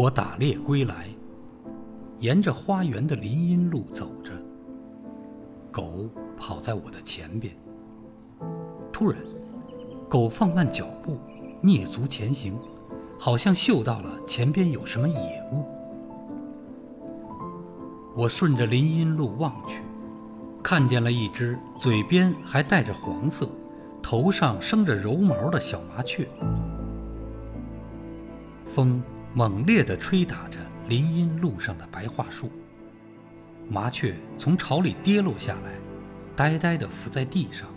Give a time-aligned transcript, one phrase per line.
[0.00, 1.10] 我打猎归来，
[2.20, 4.32] 沿着花园的林荫路走着，
[5.70, 6.08] 狗
[6.38, 7.54] 跑在我的前边。
[8.90, 9.20] 突然，
[10.08, 11.18] 狗放慢脚步，
[11.62, 12.58] 蹑足前行，
[13.18, 15.66] 好像嗅到了前边有什么野物。
[18.16, 19.82] 我顺着林荫路望去，
[20.62, 23.46] 看见了一只嘴边还带着黄色、
[24.02, 26.26] 头上生着柔毛的小麻雀。
[28.64, 30.58] 风猛烈地吹打着
[30.88, 32.50] 林荫路上的白桦树，
[33.68, 35.70] 麻雀从巢里跌落下来，
[36.34, 37.68] 呆呆地伏在地上，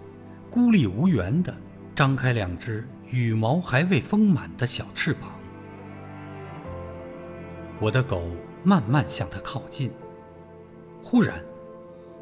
[0.49, 1.55] 孤立无援地
[1.95, 5.29] 张开两只羽毛还未丰满的小翅膀。
[7.79, 8.23] 我的狗
[8.63, 9.91] 慢慢向它靠近。
[11.03, 11.39] 忽然，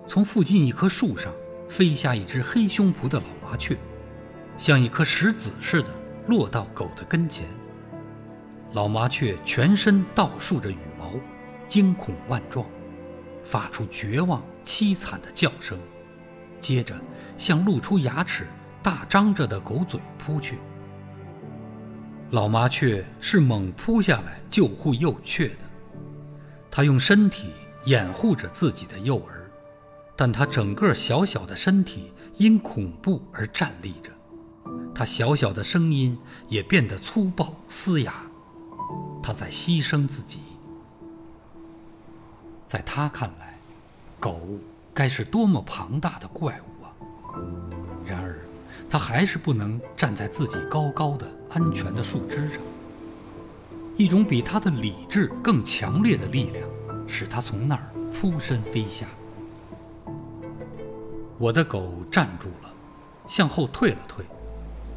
[0.07, 1.31] 从附近一棵树上
[1.69, 3.77] 飞下一只黑胸脯的老麻雀，
[4.57, 5.89] 像一颗石子似的
[6.27, 7.47] 落到狗的跟前。
[8.73, 11.11] 老麻雀全身倒竖着羽毛，
[11.67, 12.65] 惊恐万状，
[13.43, 15.77] 发出绝望凄惨的叫声，
[16.59, 16.95] 接着
[17.37, 18.47] 向露出牙齿、
[18.81, 20.59] 大张着的狗嘴扑去。
[22.31, 25.65] 老麻雀是猛扑下来救护幼雀的，
[26.69, 27.49] 它用身体。
[27.85, 29.49] 掩护着自己的幼儿，
[30.15, 34.11] 但它整个小小的身体因恐怖而站立着，
[34.93, 36.15] 它小小的声音
[36.47, 38.21] 也变得粗暴嘶哑，
[39.31, 40.41] 他在牺牲自己。
[42.67, 43.57] 在他看来，
[44.19, 44.41] 狗
[44.93, 46.91] 该是多么庞大的怪物啊！
[48.05, 48.41] 然而，
[48.89, 52.57] 他还是不能站在自己高高的、安全的树枝上。
[53.95, 56.67] 一种比他的理智更强烈的力量。
[57.07, 59.05] 使他从那儿扑身飞下。
[61.37, 62.73] 我的狗站住了，
[63.27, 64.25] 向后退了退，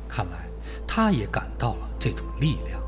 [0.08, 0.48] 看来
[0.86, 2.83] 它也感到了这种力量。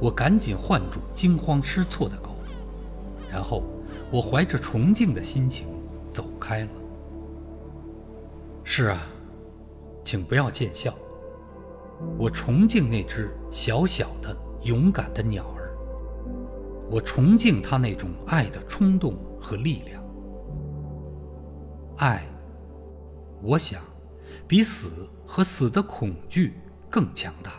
[0.00, 2.36] 我赶紧唤住惊慌失措的狗，
[3.30, 3.62] 然后
[4.10, 5.66] 我怀着崇敬的心情
[6.10, 6.70] 走开了。
[8.62, 9.06] 是啊，
[10.04, 10.94] 请不要见笑。
[12.16, 15.74] 我崇敬那只小小的、勇敢的鸟儿。
[16.90, 20.02] 我崇敬它那种爱的冲动和力量。
[21.96, 22.24] 爱，
[23.42, 23.82] 我想，
[24.46, 26.54] 比死和死的恐惧
[26.88, 27.54] 更强大。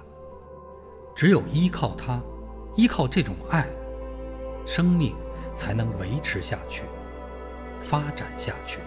[1.20, 2.18] 只有依靠它，
[2.78, 3.68] 依靠这种爱，
[4.66, 5.14] 生命
[5.54, 6.84] 才能维持下去，
[7.82, 8.80] 发展下去。